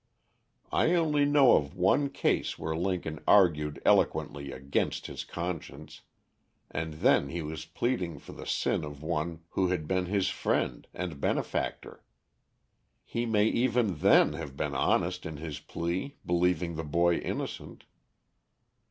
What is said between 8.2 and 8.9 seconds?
the sin